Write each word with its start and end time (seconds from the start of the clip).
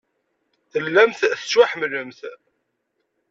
Tellamt 0.71 1.21
tettwaḥemmlemt. 1.33 2.19